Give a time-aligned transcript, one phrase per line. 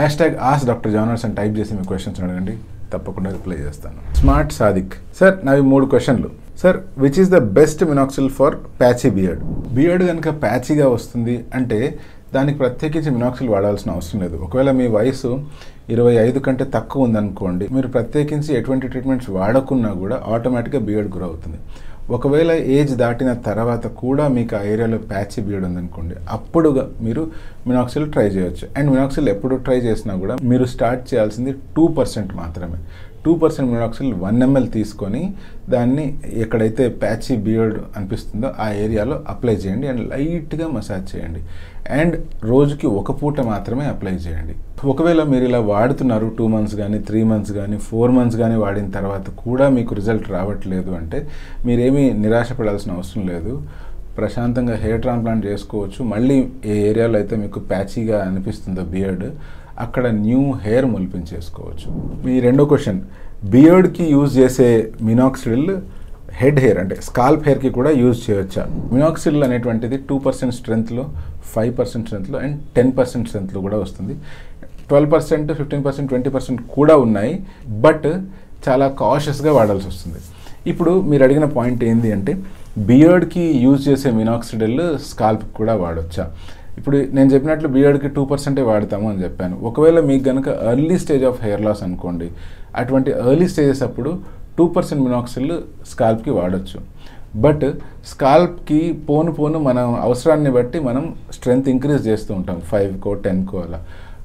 [0.00, 2.54] Hash tag ask doctor జానర్స్ అని type చేసి మీ క్వశ్చన్స్ అడగండి.
[2.92, 3.98] తప్పకుండా రిప్లై చేస్తాను.
[4.20, 6.30] స్మార్ట్ సాదిక్ సార్ నావి మూడు క్వశ్చన్లు
[6.62, 9.42] sir which is the best minoxidil for patchy beard
[9.76, 11.78] beard కనుక ప్యాచీగా వస్తుంది అంటే
[12.34, 14.36] దానికి ప్రత్యేకించి మినాక్సిల్ వాడాల్సిన అవసరం లేదు.
[14.46, 15.30] ఒకవేళ మీ వయసు
[15.94, 21.58] ఇరవై ఐదు కంటే తక్కువ ఉందనుకోండి మీరు ప్రత్యేకించి ఎటువంటి ట్రీట్మెంట్స్ వాడకున్నా కూడా ఆటోమేటిక్గా బియర్డ్ గ్రో అవుతుంది
[22.16, 27.22] ఒకవేళ ఏజ్ దాటిన తర్వాత కూడా మీకు ఆ ఏరియాలో ప్యాచి బీడ్ ఉందనుకోండి అప్పుడుగా మీరు
[27.66, 28.68] మినాక్సిల్ ట్రై చేయొచ్చు.
[28.76, 32.78] అండ్ మినాక్సిల్ ఎప్పుడు ట్రై చేసినా కూడా మీరు స్టార్ట్ చేయాల్సింది టూ పర్సెంట్ మాత్రమే.
[33.24, 35.22] Two percent minoxidil one ML తీసుకొని
[35.74, 36.04] దాన్ని
[36.44, 41.42] ఎక్కడైతే ప్యాచీ బియర్డ్ అనిపిస్తుందో ఆ ఏరియాలో అప్లై చేయండి అండ్ లైట్గా మసాజ్ చేయండి.
[41.98, 44.54] అండ్ రోజుకి ఒక పూట మాత్రమే అప్లై చేయండి.
[44.92, 49.26] ఒకవేళ మీరు ఇలా వాడుతున్నారు టూ మంత్స్ కానీ త్రీ మంత్స్ కానీ ఫోర్ మంత్స్ కానీ వాడిన తర్వాత
[49.44, 51.20] కూడా మీకు రిజల్ట్ రావట్లేదు అంటే
[51.66, 53.54] మీరేమీ నిరాశపడాల్సిన అవసరం లేదు.
[54.18, 56.00] ప్రశాంతంగా హెయిర్ ట్రాన్స్ప్లాంట్ చేసుకోవచ్చు.
[56.12, 56.36] మళ్ళీ
[56.72, 59.26] ఏ ఏరియాలో అయితే మీకు ప్యాచీగా అనిపిస్తుందో బియర్డ్
[59.84, 61.88] అక్కడ న్యూ హెయిర్ మొలిపించేసుకోవచ్చు
[62.26, 63.00] మీ రెండో క్వశ్చన్
[63.54, 64.68] బియర్డ్కి యూజ్ చేసే
[65.08, 65.68] మినాక్సిడిల్
[66.40, 68.62] హెడ్ హెయిర్ అంటే స్కాల్ప్ హెయిర్కి కూడా యూజ్ చేయొచ్చా?
[68.94, 71.04] మినాక్సిల్ అనేటువంటిది టూ పర్సెంట్ స్ట్రెంత్లో
[71.54, 74.14] ఫైవ్ పర్సెంట్ స్ట్రెంత్లో అండ్ టెన్ పర్సెంట్ స్ట్రెంత్లో కూడా వస్తుంది.
[74.90, 77.32] Twelve percent fifteen percent twenty percent కూడా ఉన్నాయి
[77.86, 78.08] బట్
[78.66, 80.20] చాలా కాషియస్గా వాడాల్సి వస్తుంది.
[80.72, 82.32] ఇప్పుడు మీరు అడిగిన పాయింట్ ఏంటి అంటే
[82.90, 86.24] బియర్డ్కి యూజ్ చేసే మినాక్సిడిల్ స్కాల్ప్ కూడా వాడొచ్చా?
[86.80, 89.56] ఇప్పుడు నేను చెప్పినట్లు బియర్డ్కి టూ పర్సెంటే వాడతాము అని చెప్పాను.
[89.70, 92.28] ఒకవేళ మీకు కనుక early stage of hair loss అనుకోండి
[92.82, 94.12] అటువంటి ఎర్లీ స్టేజెస్ అప్పుడు
[94.58, 95.52] టూ పర్సెంట్ మినాక్సిల్
[95.92, 96.78] స్కాల్ప్కి వాడచ్చు.
[97.44, 97.64] బట్
[98.12, 101.04] స్కాల్ప్కి పోను పోను మనం అవసరాన్ని బట్టి మనం
[101.36, 103.80] స్ట్రెంగ్త్ ఇంక్రీజ్ చేస్తూ ఉంటాం ఫైవ్కో టెన్కో అలా.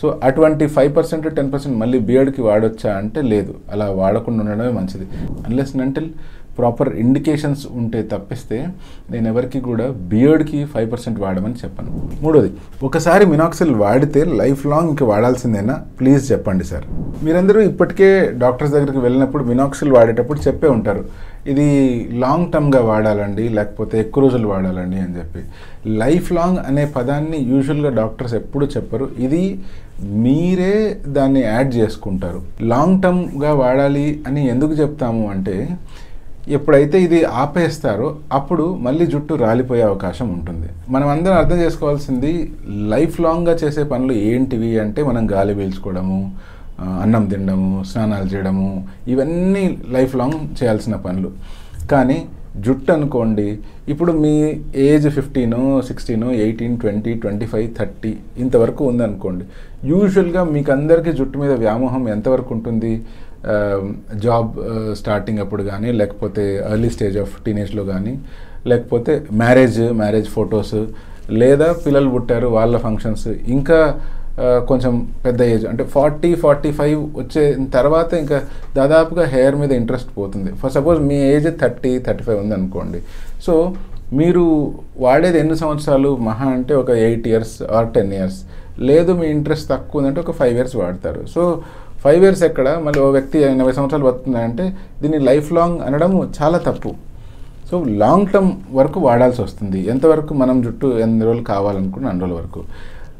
[0.00, 3.52] సో అటువంటి ఫైవ్ పర్సెంట్ టెన్ పర్సెంట్ మళ్ళీ బియర్డ్కి వాడొచ్చా అంటే లేదు.
[3.72, 5.06] అలా వాడకుండా ఉండడమే మంచిది.
[5.46, 6.02] అన్లెస్ అంటే
[6.58, 8.66] ప్రాపర్ ఇండికేషన్స్ ఉంటే తప్పిస్తే
[9.10, 12.10] నేను ఎవరికి కూడా బియర్డ్కి ఫైవ్ పర్సెంట్ వాడమని చెప్పను.
[12.22, 15.74] మూడోది ఒకసారి మినాక్సిల్ వాడితే లైఫ్ లాంగ్ ఇంకా వాడాల్సిందేనా?
[16.00, 16.84] ప్లీజ్ చెప్పండి సార్.
[17.24, 21.04] మీరందరూ ఇప్పటికే డాక్టర్స్ దగ్గరికి వెళ్ళినప్పుడు మినాక్సిల్ వాడేటప్పుడు చెప్పే ఉంటారు.
[21.46, 21.66] ఇది
[22.12, 25.38] లాంగ్ టర్మ్గా వాడాలండి లేకపోతే ఎక్కువ రోజులు వాడాలండి అని చెప్పి.
[25.88, 29.08] లైఫ్ లాంగ్ అనే పదాన్ని యూజువల్గా డాక్టర్స్ ఎప్పుడు చెప్పరు.
[29.18, 29.60] ఇది
[30.02, 32.42] మీరే దాన్ని యాడ్ చేసుకుంటారు.
[32.62, 35.68] లాంగ్ టర్మ్గా వాడాలి అని ఎందుకు చెప్తాము అంటే
[36.54, 38.08] ఎప్పుడైతే ఇది ఆపేస్తారో
[38.38, 40.68] అప్పుడు మళ్ళీ జుట్టు రాలిపోయే అవకాశం ఉంటుంది.
[40.94, 42.32] మనం అందరం అర్థం చేసుకోవాల్సింది
[42.92, 46.20] లైఫ్ లాంగ్గా చేసే పనులు ఏంటివి అంటే మనం గాలి పీల్చుకోవడము
[47.04, 48.70] అన్నం తినడము స్నానాలు చేయడము
[49.12, 49.64] ఇవన్నీ
[49.96, 51.30] లైఫ్ లాంగ్ చేయాల్సిన పనులు.
[51.92, 52.18] కానీ
[52.64, 53.48] జుట్టు అనుకోండి
[53.92, 54.34] ఇప్పుడు మీ
[54.88, 55.56] age fifteen
[55.88, 59.44] sixteen eighteen twenty twenty five thirty ఇంతవరకు ఉందనుకోండి
[59.90, 62.92] యూజువల్గా మీకు అందరికీ జుట్టు మీద వ్యామోహం ఎంతవరకు ఉంటుంది?
[63.54, 63.82] Um,
[64.24, 64.48] జాబ్
[65.00, 68.14] స్టార్టింగ్ uh, అప్పుడు కానీ లేకపోతే ఎర్లీ స్టేజ్ ఆఫ్ టీనేజ్లో కానీ
[68.70, 69.12] లేకపోతే
[69.42, 70.72] మ్యారేజ్ మ్యారేజ్ ఫొటోస్
[71.40, 73.26] లేదా పిల్లలు పుట్టారు వాళ్ళ ఫంక్షన్స్
[73.56, 73.78] ఇంకా
[74.42, 74.92] uh, కొంచెం
[75.26, 77.44] పెద్ద ఏజ్ అంటే ఫార్టీ ఫార్టీ ఫైవ్ వచ్చే
[77.76, 78.40] తర్వాత ఇంకా
[78.80, 80.52] దాదాపుగా హెయిర్ మీద ఇంట్రెస్ట్ పోతుంది.
[80.62, 83.02] ఫర్ సపోజ్ మీ ఏజ్ థర్టీ థర్టీ ఫైవ్ ఉందనుకోండి.
[83.46, 83.56] సో
[84.18, 84.44] మీరు
[85.06, 86.12] వాడేది ఎన్ని సంవత్సరాలు?
[86.28, 88.40] మహా అంటే ఒక eight years or ten years
[88.88, 91.20] లేదు మీ ఇంట్రెస్ట్ తక్కువ ఉందంటే ఒక ఫైవ్ ఇయర్స్ వాడతారు.
[91.34, 91.42] సో
[92.06, 92.68] ఫైవ్ ఇయర్స్ ఎక్కడ?
[92.84, 94.64] మళ్ళీ ఓ వ్యక్తి ఎనభై సంవత్సరాలు బతుకుతున్నాయంటే
[95.02, 96.12] దీన్ని లైఫ్ లాంగ్ అనడం
[96.42, 96.90] చాలా తప్పు.
[97.70, 99.80] సో లాంగ్ టర్మ్ వరకు వాడాల్సి వస్తుంది.
[99.88, 102.62] ఎంతవరకు మనం జుట్టు ఎన్ని రోజులు కావాలనుకున్న అన్ని రోజుల వరకు.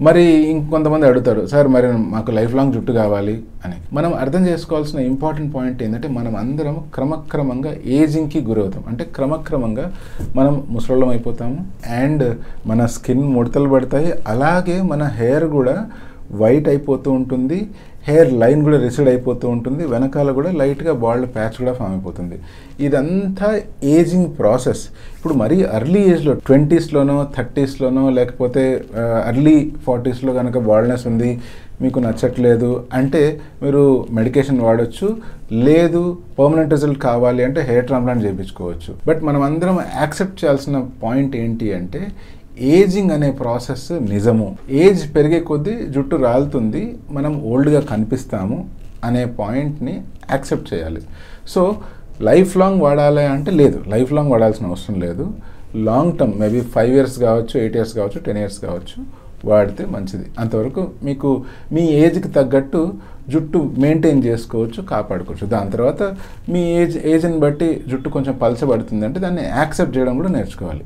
[0.00, 3.74] మరి ఇంకొంతమంది అడుగుతారు సార్ మరి మాకు లైఫ్ లాంగ్ జుట్టు కావాలి అని.
[3.92, 8.84] మనం అర్థం చేసుకోవాల్సిన ఇంపార్టెంట్ పాయింట్ ఏంటంటే మనం అందరం క్రమక్రమంగా ఏజింగ్కి గురవుతాం.
[8.88, 9.92] అంటే క్రమక్రమంగా
[10.36, 11.58] మనం ముసలోళ్ళం అయిపోతాము
[12.02, 12.36] అండ్
[12.66, 14.12] మన స్కిన్ ముడతలు పడతాయి.
[14.26, 15.90] అలాగే మన హెయిర్ కూడా
[16.40, 17.58] వైట్ అయిపోతూ ఉంటుంది
[18.08, 22.36] హెయిర్ లైన్ కూడా రిసైడ్ అయిపోతూ ఉంటుంది వెనకాల కూడా లైట్గా బాల్డ్ ప్యాచ్ కూడా ఫామ్ అయిపోతుంది.
[22.86, 23.48] ఇదంతా
[23.96, 24.82] ఏజింగ్ ప్రాసెస్.
[25.16, 28.64] ఇప్పుడు మరీ అర్లీ ఏజ్లో ట్వంటీస్లోనో థర్టీస్లోనో లేకపోతే
[29.30, 29.56] అర్లీ
[29.86, 31.30] ఫార్టీస్లో కనుక బాల్డ్నెస్ ఉంది
[31.82, 33.22] మీకు నచ్చట్లేదు అంటే
[33.62, 33.82] మీరు
[34.18, 35.08] మెడికేషన్ వాడచ్చు
[35.66, 36.00] లేదు
[36.38, 38.90] పర్మనెంట్ రిజల్ట్ కావాలి అంటే హెయిర్ ట్రాన్స్ప్లాంట్ చేయించుకోవచ్చు.
[39.08, 42.02] బట్ మనం అందరం యాక్సెప్ట్ చేయాల్సిన పాయింట్ ఏంటి అంటే
[42.76, 44.48] ఏజింగ్ అనే ప్రాసెస్ నిజము.
[44.84, 48.58] ఏజ్ పెరిగే కొద్దీ జుట్టు రాలుతుంది మనం ఓల్డ్గా కనిపిస్తాము
[49.04, 49.94] అనే పాయింట్ని
[50.30, 51.02] యాక్సెప్ట్ చేయాలి.
[51.54, 51.62] సో
[52.28, 53.78] లైఫ్ లాంగ్ వాడాలి అంటే లేదు.
[53.94, 55.26] లైఫ్ లాంగ్ వాడాల్సిన అవసరం లేదు.
[55.88, 58.98] Long term maybe five years కావచ్చు ఎయిట్ ఇయర్స్ కావచ్చు టెన్ ఇయర్స్ కావచ్చు
[59.44, 60.26] వాడితే మంచిది.
[60.38, 62.80] అంతవరకు మీకు మీ ఏజ్కి తగ్గట్టు
[63.32, 65.46] జుట్టు మెయింటైన్ చేసుకోవచ్చు కాపాడుకోవచ్చు.
[65.46, 66.02] దాని తర్వాత
[66.52, 70.84] మీ ఏజ్ ఏజ్ని బట్టి జుట్టు కొంచెం పలచబడుతుంది అంటే దాన్ని యాక్సెప్ట్ చేయడం కూడా నేర్చుకోవాలి.